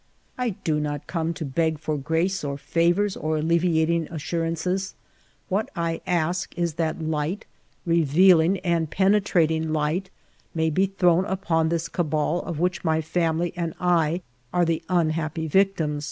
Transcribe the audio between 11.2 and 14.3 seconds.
upon this cabal of which my family and I